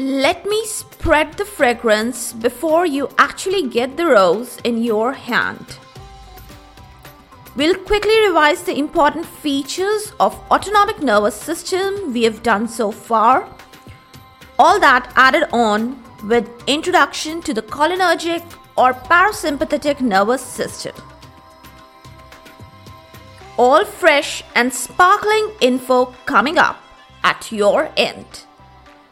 Let 0.00 0.46
me 0.46 0.64
spread 0.64 1.34
the 1.34 1.44
fragrance 1.44 2.32
before 2.32 2.86
you 2.86 3.10
actually 3.18 3.68
get 3.68 3.98
the 3.98 4.06
rose 4.06 4.56
in 4.64 4.82
your 4.82 5.12
hand. 5.12 5.76
We'll 7.54 7.74
quickly 7.74 8.18
revise 8.26 8.62
the 8.62 8.78
important 8.78 9.26
features 9.26 10.14
of 10.18 10.40
autonomic 10.50 11.02
nervous 11.02 11.34
system 11.34 12.14
we 12.14 12.22
have 12.22 12.42
done 12.42 12.66
so 12.66 12.90
far. 12.90 13.46
All 14.58 14.80
that 14.80 15.12
added 15.16 15.50
on 15.52 16.02
with 16.26 16.48
introduction 16.66 17.42
to 17.42 17.52
the 17.52 17.60
cholinergic 17.60 18.42
or 18.78 18.94
parasympathetic 18.94 20.00
nervous 20.00 20.40
system. 20.40 20.94
All 23.58 23.84
fresh 23.84 24.42
and 24.54 24.72
sparkling 24.72 25.50
info 25.60 26.06
coming 26.24 26.56
up 26.56 26.82
at 27.22 27.52
your 27.52 27.90
end. 27.98 28.46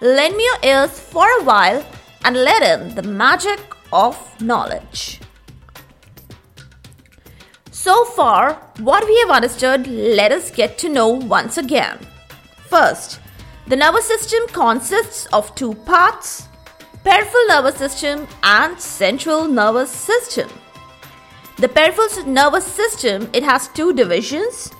Lend 0.00 0.36
me 0.36 0.44
your 0.44 0.58
ears 0.62 1.00
for 1.00 1.26
a 1.26 1.42
while 1.42 1.84
and 2.24 2.36
let 2.36 2.62
in 2.62 2.94
the 2.94 3.02
magic 3.02 3.58
of 3.92 4.16
knowledge. 4.40 5.20
So 7.72 8.04
far, 8.04 8.54
what 8.78 9.04
we 9.08 9.18
have 9.18 9.30
understood, 9.30 9.88
let 9.88 10.30
us 10.30 10.52
get 10.52 10.78
to 10.78 10.88
know 10.88 11.08
once 11.08 11.58
again. 11.58 11.98
First, 12.68 13.18
the 13.66 13.74
nervous 13.74 14.04
system 14.04 14.46
consists 14.52 15.26
of 15.32 15.52
two 15.56 15.74
parts 15.74 16.46
peripheral 17.02 17.48
nervous 17.48 17.74
system 17.74 18.28
and 18.44 18.80
central 18.80 19.48
nervous 19.48 19.90
system. 19.90 20.48
The 21.56 21.68
peripheral 21.68 22.24
nervous 22.24 22.66
system 22.66 23.28
it 23.32 23.42
has 23.42 23.66
two 23.66 23.92
divisions, 23.92 24.70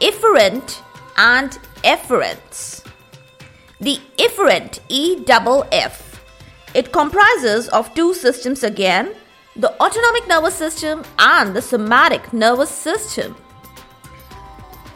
afferent 0.00 0.80
and 1.18 1.58
efferents 1.84 2.81
the 3.82 3.98
efferent 4.16 4.78
E 4.88 5.24
double 5.24 5.66
F. 5.72 6.22
It 6.72 6.92
comprises 6.92 7.68
of 7.70 7.92
two 7.94 8.14
systems 8.14 8.62
again, 8.62 9.14
the 9.56 9.72
autonomic 9.82 10.28
nervous 10.28 10.54
system 10.54 11.02
and 11.18 11.54
the 11.54 11.60
somatic 11.60 12.32
nervous 12.32 12.70
system. 12.70 13.34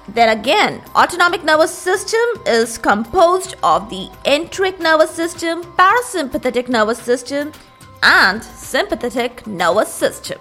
Then 0.08 0.38
again, 0.38 0.84
autonomic 0.94 1.42
nervous 1.42 1.72
system 1.72 2.20
is 2.46 2.78
composed 2.78 3.56
of 3.64 3.90
the 3.90 4.08
enteric 4.24 4.78
nervous 4.78 5.10
system, 5.10 5.64
parasympathetic 5.64 6.68
nervous 6.68 7.00
system, 7.00 7.50
and 8.04 8.42
sympathetic 8.44 9.44
nervous 9.48 9.92
system. 9.92 10.38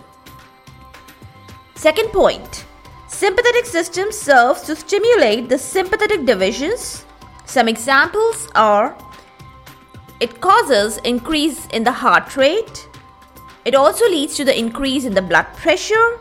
Second 1.73 2.09
point, 2.09 2.65
sympathetic 3.07 3.65
system 3.65 4.11
serves 4.11 4.61
to 4.61 4.75
stimulate 4.75 5.49
the 5.49 5.57
sympathetic 5.57 6.25
divisions 6.25 7.05
some 7.45 7.67
examples 7.67 8.47
are 8.55 8.97
it 10.19 10.39
causes 10.39 10.97
increase 11.03 11.67
in 11.67 11.83
the 11.83 11.91
heart 11.91 12.37
rate. 12.37 12.87
It 13.65 13.75
also 13.75 14.05
leads 14.05 14.35
to 14.37 14.45
the 14.45 14.57
increase 14.57 15.03
in 15.03 15.13
the 15.13 15.21
blood 15.21 15.47
pressure. 15.55 16.19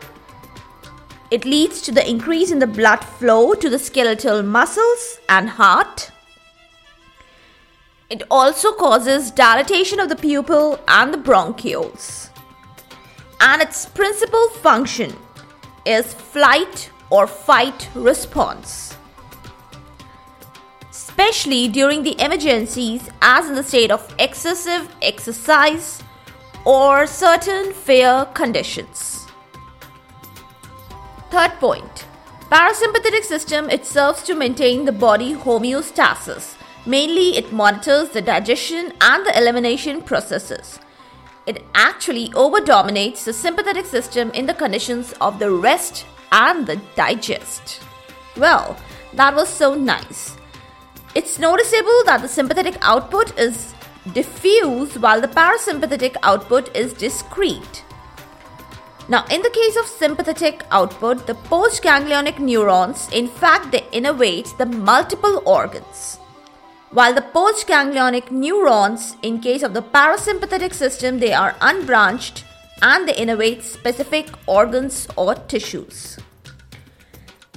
It 1.31 1.45
leads 1.45 1.81
to 1.83 1.91
the 1.91 2.07
increase 2.07 2.51
in 2.51 2.59
the 2.59 2.67
blood 2.67 3.03
flow 3.03 3.53
to 3.53 3.69
the 3.69 3.79
skeletal 3.79 4.43
muscles 4.43 5.19
and 5.29 5.49
heart. 5.49 6.11
It 8.09 8.23
also 8.29 8.73
causes 8.73 9.31
dilatation 9.31 9.99
of 9.99 10.09
the 10.09 10.15
pupil 10.15 10.79
and 10.87 11.13
the 11.13 11.17
bronchioles. 11.17 12.29
And 13.39 13.61
its 13.61 13.85
principal 13.85 14.49
function 14.49 15.15
is 15.85 16.13
flight 16.13 16.91
or 17.09 17.27
fight 17.27 17.89
response 17.95 18.95
especially 21.25 21.67
during 21.67 22.03
the 22.03 22.15
emergencies 22.23 23.09
as 23.19 23.49
in 23.49 23.55
the 23.55 23.63
state 23.63 23.89
of 23.89 24.13
excessive 24.19 24.95
exercise 25.01 26.03
or 26.65 27.07
certain 27.07 27.73
fear 27.73 28.27
conditions. 28.35 29.25
Third 31.31 31.53
point 31.59 32.05
parasympathetic 32.51 33.23
system 33.23 33.71
it 33.71 33.87
serves 33.87 34.21
to 34.21 34.35
maintain 34.35 34.85
the 34.85 34.91
body 34.91 35.33
homeostasis. 35.33 36.55
Mainly, 36.85 37.37
it 37.37 37.51
monitors 37.51 38.09
the 38.09 38.21
digestion 38.21 38.93
and 39.01 39.25
the 39.25 39.35
elimination 39.35 40.03
processes. 40.03 40.79
It 41.47 41.63
actually 41.73 42.31
overdominates 42.35 43.25
the 43.25 43.33
sympathetic 43.33 43.87
system 43.87 44.29
in 44.35 44.45
the 44.45 44.53
conditions 44.53 45.13
of 45.19 45.39
the 45.39 45.49
rest 45.49 46.05
and 46.31 46.67
the 46.67 46.79
digest. 46.95 47.81
Well, 48.37 48.77
that 49.13 49.33
was 49.33 49.49
so 49.49 49.73
nice. 49.73 50.37
It's 51.15 51.39
noticeable 51.39 52.03
that 52.07 52.21
the 52.21 52.27
sympathetic 52.27 52.77
output 52.81 53.39
is 53.39 53.73
diffuse 54.11 54.99
while 54.99 55.21
the 55.21 55.29
parasympathetic 55.29 56.17
output 56.23 56.75
is 56.75 56.91
discrete. 56.91 57.85
Now, 59.07 59.23
in 59.31 59.41
the 59.41 59.49
case 59.49 59.77
of 59.77 59.85
sympathetic 59.85 60.63
output, 60.71 61.25
the 61.25 61.35
postganglionic 61.35 62.39
neurons, 62.39 63.07
in 63.13 63.29
fact, 63.29 63.71
they 63.71 63.83
innervate 63.93 64.57
the 64.57 64.65
multiple 64.65 65.41
organs. 65.45 66.17
While 66.91 67.13
the 67.13 67.21
postganglionic 67.21 68.29
neurons, 68.29 69.15
in 69.21 69.39
case 69.39 69.63
of 69.63 69.73
the 69.73 69.83
parasympathetic 69.83 70.73
system, 70.73 71.19
they 71.19 71.31
are 71.31 71.55
unbranched 71.61 72.43
and 72.81 73.07
they 73.07 73.13
innervate 73.13 73.61
specific 73.61 74.27
organs 74.47 75.07
or 75.15 75.35
tissues. 75.35 76.17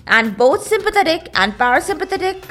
And 0.07 0.37
both 0.37 0.63
sympathetic 0.63 1.29
and 1.35 1.55
parasympathetic 1.55 2.43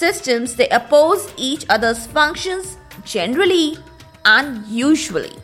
systems 0.00 0.56
they 0.56 0.68
oppose 0.70 1.32
each 1.36 1.66
other's 1.68 2.06
functions 2.06 2.78
generally 3.04 3.76
and 4.24 4.66
usually. 4.66 5.36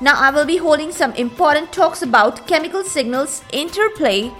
Now 0.00 0.14
I 0.16 0.30
will 0.30 0.46
be 0.46 0.56
holding 0.56 0.92
some 0.92 1.12
important 1.14 1.72
talks 1.72 2.02
about 2.02 2.46
chemical 2.46 2.84
signals 2.84 3.42
interplay 3.52 4.32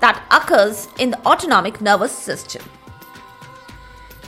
that 0.00 0.22
occurs 0.30 0.88
in 0.98 1.10
the 1.10 1.26
autonomic 1.26 1.80
nervous 1.80 2.12
system. 2.12 2.62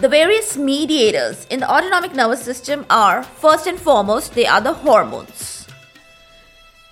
The 0.00 0.08
various 0.08 0.56
mediators 0.56 1.46
in 1.50 1.60
the 1.60 1.70
autonomic 1.70 2.14
nervous 2.14 2.42
system 2.42 2.86
are 2.88 3.22
first 3.22 3.66
and 3.66 3.78
foremost 3.78 4.34
they 4.34 4.46
are 4.46 4.60
the 4.62 4.72
hormones. 4.72 5.66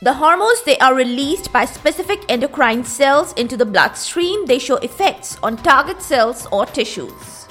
The 0.02 0.12
hormones 0.12 0.62
they 0.62 0.78
are 0.78 0.94
released 0.94 1.52
by 1.52 1.64
specific 1.64 2.20
endocrine 2.28 2.84
cells 2.84 3.32
into 3.32 3.56
the 3.56 3.66
bloodstream. 3.66 4.46
They 4.46 4.60
show 4.60 4.76
effects 4.76 5.38
on 5.42 5.56
target 5.56 6.00
cells 6.02 6.46
or 6.52 6.66
tissues. 6.66 7.47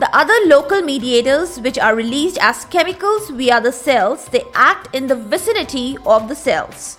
The 0.00 0.16
other 0.16 0.38
local 0.46 0.80
mediators, 0.80 1.60
which 1.60 1.78
are 1.78 1.94
released 1.94 2.38
as 2.40 2.64
chemicals 2.64 3.28
via 3.28 3.60
the 3.60 3.70
cells, 3.70 4.24
they 4.24 4.44
act 4.54 4.94
in 4.94 5.06
the 5.06 5.14
vicinity 5.14 5.98
of 6.06 6.26
the 6.26 6.34
cells. 6.34 6.96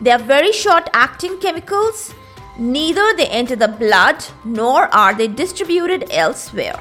They 0.00 0.12
are 0.12 0.20
very 0.20 0.52
short 0.52 0.88
acting 0.92 1.40
chemicals, 1.40 2.14
neither 2.56 3.12
they 3.16 3.26
enter 3.26 3.56
the 3.56 3.66
blood 3.66 4.24
nor 4.44 4.84
are 4.94 5.14
they 5.14 5.26
distributed 5.26 6.04
elsewhere. 6.12 6.78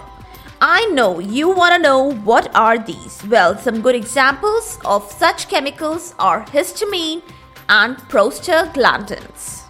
I 0.62 0.86
know 0.94 1.18
you 1.18 1.50
want 1.50 1.74
to 1.74 1.82
know 1.82 2.12
what 2.12 2.56
are 2.56 2.78
these. 2.78 3.24
Well, 3.26 3.58
some 3.58 3.82
good 3.82 3.96
examples 3.96 4.78
of 4.86 5.12
such 5.12 5.50
chemicals 5.50 6.14
are 6.20 6.46
histamine 6.46 7.24
and 7.68 7.98
prostaglandins. 8.10 9.64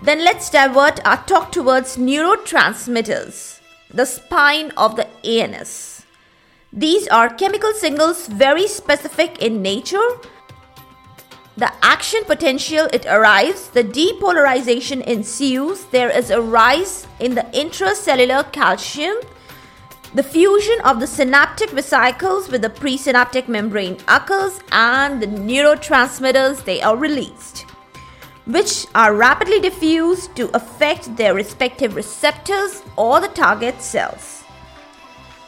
Then 0.00 0.24
let's 0.24 0.48
divert 0.48 1.06
our 1.06 1.22
talk 1.26 1.52
towards 1.52 1.98
neurotransmitters 1.98 3.53
the 3.94 4.04
spine 4.04 4.72
of 4.76 4.96
the 4.96 5.06
ANS. 5.24 6.04
These 6.72 7.06
are 7.08 7.32
chemical 7.32 7.72
signals 7.72 8.26
very 8.26 8.66
specific 8.66 9.40
in 9.40 9.62
nature. 9.62 10.08
The 11.56 11.72
action 11.82 12.24
potential 12.24 12.88
it 12.92 13.06
arrives, 13.06 13.68
the 13.68 13.84
depolarization 13.84 15.02
ensues, 15.02 15.84
there 15.84 16.10
is 16.10 16.30
a 16.30 16.42
rise 16.42 17.06
in 17.20 17.36
the 17.36 17.46
intracellular 17.54 18.52
calcium, 18.52 19.14
the 20.14 20.24
fusion 20.24 20.80
of 20.84 20.98
the 20.98 21.06
synaptic 21.06 21.70
vesicles 21.70 22.48
with 22.48 22.62
the 22.62 22.70
presynaptic 22.70 23.46
membrane 23.46 23.98
occurs, 24.08 24.58
and 24.72 25.22
the 25.22 25.28
neurotransmitters 25.28 26.64
they 26.64 26.82
are 26.82 26.96
released 26.96 27.66
which 28.46 28.86
are 28.94 29.14
rapidly 29.14 29.60
diffused 29.60 30.36
to 30.36 30.54
affect 30.54 31.16
their 31.16 31.34
respective 31.34 31.96
receptors 31.96 32.82
or 32.96 33.20
the 33.20 33.28
target 33.28 33.80
cells. 33.80 34.44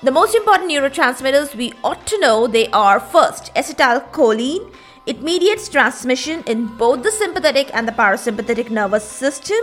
The 0.02 0.10
most 0.10 0.34
important 0.34 0.70
neurotransmitters 0.70 1.54
we 1.54 1.72
ought 1.82 2.06
to 2.06 2.20
know 2.20 2.46
they 2.46 2.69
are 2.69 3.00
first 3.00 3.54
acetylcholine. 3.54 4.72
It 5.04 5.22
mediates 5.22 5.69
transmission 5.69 6.43
in 6.46 6.66
both 6.76 7.02
the 7.02 7.10
sympathetic 7.10 7.70
and 7.75 7.87
the 7.87 7.93
parasympathetic 7.93 8.70
nervous 8.70 9.04
system. 9.04 9.58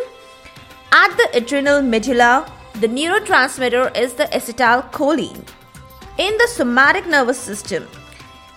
At 0.92 1.16
the 1.18 1.30
adrenal 1.34 1.82
medulla, 1.82 2.52
the 2.76 2.88
neurotransmitter 2.88 3.96
is 3.98 4.14
the 4.14 4.26
acetylcholine. 4.26 5.48
In 6.18 6.38
the 6.38 6.48
somatic 6.48 7.08
nervous 7.08 7.40
system, 7.40 7.88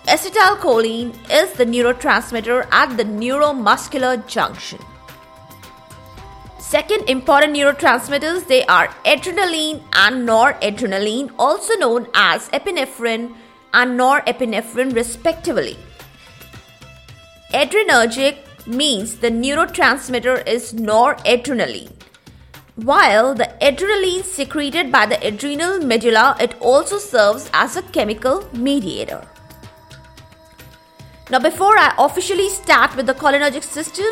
acetylcholine 0.06 1.14
is 1.31 1.53
the 1.53 1.67
neurotransmitter 1.67 2.67
at 2.70 2.97
the 2.97 3.05
neuromuscular 3.05 4.26
junction. 4.26 4.79
Second 6.58 7.08
important 7.08 7.56
neurotransmitters 7.56 8.47
they 8.47 8.64
are 8.67 8.88
adrenaline 9.05 9.82
and 9.93 10.29
noradrenaline 10.29 11.32
also 11.38 11.75
known 11.76 12.08
as 12.14 12.49
epinephrine 12.50 13.35
and 13.73 13.99
norepinephrine 13.99 14.94
respectively. 14.94 15.76
Adrenergic 17.52 18.38
means 18.67 19.17
the 19.17 19.31
neurotransmitter 19.31 20.47
is 20.47 20.73
noradrenaline 20.73 21.93
while 22.76 23.35
the 23.35 23.50
adrenaline 23.62 24.23
secreted 24.23 24.93
by 24.93 25.06
the 25.06 25.17
adrenal 25.26 25.81
medulla, 25.81 26.37
it 26.38 26.55
also 26.61 26.99
serves 26.99 27.50
as 27.55 27.75
a 27.75 27.82
chemical 27.82 28.47
mediator. 28.52 29.26
Now, 31.28 31.40
before 31.40 31.76
I 31.76 31.93
officially 31.99 32.49
start 32.49 32.94
with 32.94 33.06
the 33.06 33.14
cholinergic 33.14 33.64
system 33.64 34.06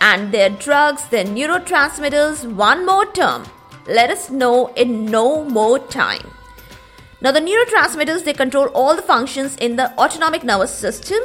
and 0.00 0.32
their 0.32 0.50
drugs, 0.50 1.06
their 1.08 1.24
neurotransmitters, 1.24 2.52
one 2.52 2.84
more 2.84 3.06
term, 3.12 3.44
let 3.86 4.10
us 4.10 4.30
know 4.30 4.66
in 4.74 5.06
no 5.06 5.44
more 5.44 5.78
time. 5.78 6.28
Now, 7.20 7.30
the 7.30 7.40
neurotransmitters 7.40 8.24
they 8.24 8.32
control 8.32 8.66
all 8.74 8.96
the 8.96 9.02
functions 9.02 9.54
in 9.58 9.76
the 9.76 9.96
autonomic 9.96 10.42
nervous 10.42 10.74
system, 10.74 11.20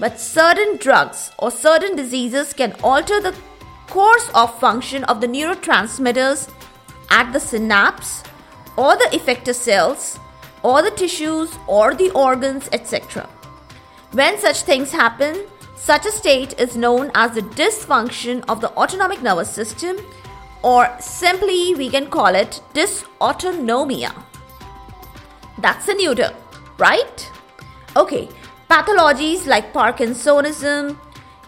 but 0.00 0.18
certain 0.18 0.78
drugs 0.78 1.30
or 1.38 1.50
certain 1.50 1.94
diseases 1.94 2.54
can 2.54 2.74
alter 2.82 3.20
the 3.20 3.36
course 3.88 4.30
of 4.34 4.58
function 4.58 5.04
of 5.04 5.20
the 5.20 5.28
neurotransmitters 5.28 6.50
at 7.10 7.30
the 7.34 7.40
synapse 7.40 8.22
or 8.78 8.96
the 8.96 9.10
effector 9.12 9.54
cells 9.54 10.18
or 10.62 10.80
the 10.80 10.90
tissues 10.92 11.58
or 11.68 11.94
the 11.94 12.10
organs, 12.12 12.70
etc. 12.72 13.28
When 14.14 14.38
such 14.38 14.62
things 14.62 14.92
happen, 14.92 15.44
such 15.74 16.06
a 16.06 16.12
state 16.12 16.56
is 16.56 16.76
known 16.76 17.10
as 17.16 17.32
the 17.32 17.40
dysfunction 17.40 18.44
of 18.48 18.60
the 18.60 18.70
autonomic 18.76 19.22
nervous 19.22 19.50
system, 19.50 19.96
or 20.62 20.88
simply 21.00 21.74
we 21.74 21.90
can 21.90 22.06
call 22.06 22.32
it 22.36 22.60
dysautonomia. 22.74 24.14
That's 25.58 25.88
a 25.88 25.94
new 25.94 26.14
term, 26.14 26.32
right? 26.78 27.32
Okay, 27.96 28.28
pathologies 28.70 29.48
like 29.48 29.72
Parkinsonism, 29.72 30.96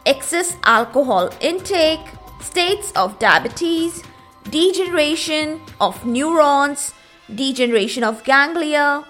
excess 0.04 0.56
alcohol 0.64 1.30
intake, 1.40 2.04
states 2.40 2.90
of 2.96 3.16
diabetes, 3.20 4.02
degeneration 4.50 5.60
of 5.80 6.04
neurons, 6.04 6.94
degeneration 7.32 8.02
of 8.02 8.24
ganglia, 8.24 9.04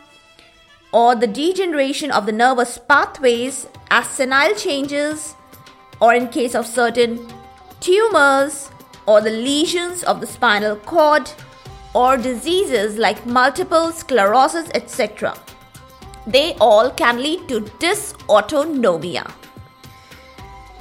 or 0.96 1.14
the 1.14 1.26
degeneration 1.26 2.10
of 2.10 2.24
the 2.24 2.32
nervous 2.32 2.78
pathways 2.78 3.66
as 3.90 4.06
senile 4.08 4.54
changes, 4.54 5.34
or 6.00 6.14
in 6.14 6.26
case 6.28 6.54
of 6.54 6.66
certain 6.66 7.18
tumors, 7.80 8.70
or 9.04 9.20
the 9.20 9.30
lesions 9.30 10.02
of 10.04 10.22
the 10.22 10.26
spinal 10.26 10.76
cord, 10.92 11.30
or 11.94 12.16
diseases 12.16 12.96
like 12.96 13.26
multiple 13.26 13.92
sclerosis, 13.92 14.70
etc. 14.74 15.34
They 16.26 16.54
all 16.62 16.90
can 16.90 17.22
lead 17.22 17.46
to 17.48 17.60
dysautonomia. 17.84 19.30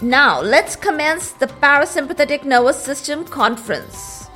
Now, 0.02 0.40
let's 0.40 0.78
commence 0.78 1.32
the 1.32 1.48
parasympathetic 1.48 2.46
nervous 2.46 2.82
system 2.82 3.26
conference. 3.26 4.30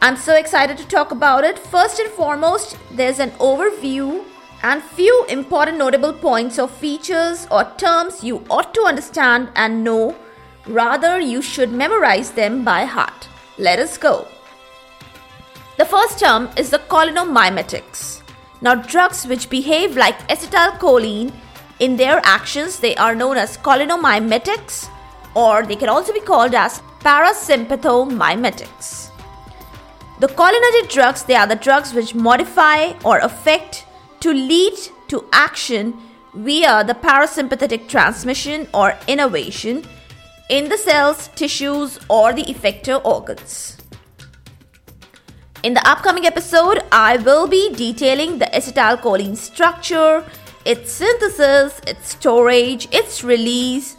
I'm 0.00 0.16
so 0.16 0.36
excited 0.36 0.78
to 0.78 0.86
talk 0.86 1.10
about 1.10 1.42
it. 1.42 1.58
First 1.58 1.98
and 1.98 2.10
foremost, 2.10 2.76
there's 2.92 3.18
an 3.18 3.30
overview 3.50 4.24
and 4.66 4.82
few 4.82 5.24
important 5.28 5.78
notable 5.78 6.12
points 6.12 6.58
or 6.58 6.66
features 6.66 7.46
or 7.52 7.62
terms 7.76 8.24
you 8.24 8.44
ought 8.50 8.74
to 8.74 8.82
understand 8.82 9.48
and 9.54 9.84
know. 9.84 10.16
Rather, 10.66 11.20
you 11.20 11.40
should 11.40 11.70
memorize 11.70 12.32
them 12.32 12.64
by 12.64 12.84
heart. 12.84 13.28
Let 13.58 13.78
us 13.78 13.96
go. 13.96 14.26
The 15.78 15.84
first 15.84 16.18
term 16.18 16.48
is 16.56 16.70
the 16.70 16.80
cholinomimetics. 16.80 18.22
Now, 18.60 18.74
drugs 18.74 19.24
which 19.24 19.48
behave 19.48 19.96
like 19.96 20.18
acetylcholine 20.28 21.32
in 21.78 21.96
their 21.96 22.20
actions, 22.24 22.80
they 22.80 22.96
are 22.96 23.14
known 23.14 23.36
as 23.36 23.58
cholinomimetics 23.58 24.88
or 25.34 25.64
they 25.64 25.76
can 25.76 25.88
also 25.88 26.12
be 26.12 26.18
called 26.18 26.56
as 26.56 26.82
parasympathomimetics. 27.00 29.12
The 30.18 30.26
cholinergic 30.26 30.90
drugs, 30.90 31.22
they 31.22 31.36
are 31.36 31.46
the 31.46 31.54
drugs 31.54 31.94
which 31.94 32.16
modify 32.16 32.94
or 33.04 33.18
affect 33.18 33.85
to 34.20 34.32
lead 34.32 34.74
to 35.08 35.24
action 35.32 35.94
via 36.34 36.84
the 36.84 36.94
parasympathetic 36.94 37.88
transmission 37.88 38.68
or 38.74 38.96
innervation 39.06 39.84
in 40.48 40.68
the 40.68 40.78
cells, 40.78 41.28
tissues, 41.34 41.98
or 42.08 42.32
the 42.32 42.44
effector 42.44 43.04
organs. 43.04 43.76
In 45.62 45.74
the 45.74 45.88
upcoming 45.88 46.26
episode, 46.26 46.82
I 46.92 47.16
will 47.16 47.48
be 47.48 47.74
detailing 47.74 48.38
the 48.38 48.46
acetylcholine 48.46 49.36
structure, 49.36 50.24
its 50.64 50.92
synthesis, 50.92 51.80
its 51.86 52.10
storage, 52.10 52.86
its 52.94 53.24
release, 53.24 53.96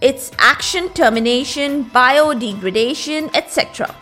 its 0.00 0.30
action 0.38 0.88
termination, 0.90 1.84
biodegradation, 1.86 3.34
etc. 3.34 3.94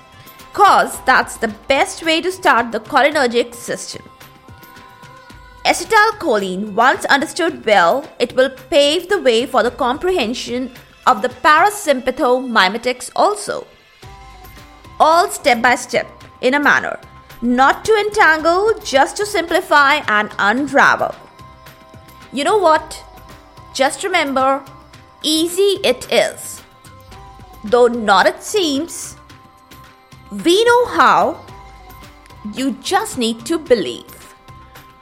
Cause 0.53 1.01
that's 1.05 1.37
the 1.39 1.49
best 1.69 2.05
way 2.05 2.21
to 2.21 2.31
start 2.31 2.71
the 2.71 2.81
cholinergic 2.81 3.55
system. 3.55 4.03
Acetylcholine, 5.67 6.75
once 6.75 7.05
understood 7.07 7.67
well, 7.67 8.09
it 8.21 8.37
will 8.37 8.51
pave 8.71 9.09
the 9.09 9.21
way 9.21 9.47
for 9.47 9.65
the 9.65 9.71
comprehension 9.73 10.71
of 11.09 11.23
the 11.23 11.29
parasympathomimetics 11.29 13.11
also. 13.17 13.67
All 15.01 15.29
step 15.29 15.61
by 15.61 15.75
step, 15.75 16.07
in 16.41 16.55
a 16.55 16.61
manner, 16.61 17.01
not 17.43 17.85
to 17.85 17.93
entangle, 17.97 18.75
just 18.85 19.17
to 19.17 19.27
simplify 19.27 19.97
and 20.07 20.31
unravel. 20.39 21.13
You 22.33 22.45
know 22.45 22.59
what? 22.59 23.03
Just 23.75 24.05
remember, 24.05 24.65
easy 25.25 25.81
it 25.83 26.07
is. 26.13 26.63
Though 27.65 27.89
not 27.89 28.27
it 28.27 28.41
seems, 28.41 29.17
we 30.45 30.65
know 30.65 30.87
how. 30.87 31.45
You 32.55 32.77
just 32.81 33.19
need 33.19 33.45
to 33.47 33.59
believe. 33.59 34.16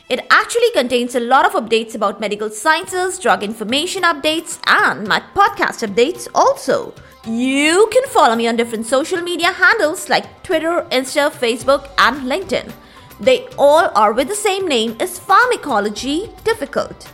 It 0.07 0.25
actually 0.31 0.71
contains 0.71 1.13
a 1.13 1.19
lot 1.19 1.45
of 1.45 1.51
updates 1.61 1.95
about 1.95 2.21
medical 2.21 2.49
sciences, 2.49 3.19
drug 3.19 3.43
information 3.43 4.03
updates, 4.03 4.61
and 4.65 5.05
my 5.05 5.19
podcast 5.35 5.85
updates 5.85 6.29
also. 6.33 6.93
You 7.27 7.89
can 7.91 8.05
follow 8.05 8.37
me 8.37 8.47
on 8.47 8.55
different 8.55 8.85
social 8.85 9.21
media 9.21 9.51
handles 9.51 10.07
like 10.07 10.41
Twitter, 10.41 10.87
Insta, 10.89 11.29
Facebook, 11.29 11.89
and 11.97 12.21
LinkedIn. 12.21 12.71
They 13.19 13.47
all 13.57 13.91
are 13.95 14.13
with 14.13 14.27
the 14.27 14.35
same 14.35 14.67
name 14.67 14.95
as 14.99 15.19
Pharmacology 15.19 16.31
Difficult. 16.43 17.11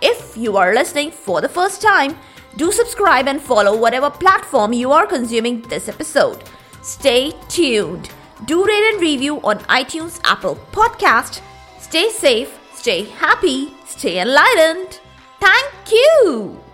If 0.00 0.36
you 0.36 0.56
are 0.56 0.74
listening 0.74 1.10
for 1.10 1.40
the 1.40 1.48
first 1.48 1.82
time, 1.82 2.16
do 2.56 2.72
subscribe 2.72 3.28
and 3.28 3.40
follow 3.40 3.76
whatever 3.76 4.10
platform 4.10 4.72
you 4.72 4.92
are 4.92 5.06
consuming 5.06 5.62
this 5.62 5.88
episode. 5.88 6.44
Stay 6.82 7.32
tuned. 7.48 8.10
Do 8.46 8.64
rate 8.64 8.92
and 8.92 9.00
review 9.00 9.40
on 9.42 9.58
iTunes, 9.60 10.20
Apple 10.24 10.56
Podcast, 10.72 11.42
Stay 11.90 12.08
safe, 12.08 12.56
stay 12.72 13.02
happy, 13.02 13.74
stay 13.84 14.20
enlightened. 14.20 15.00
Thank 15.40 15.90
you. 15.90 16.69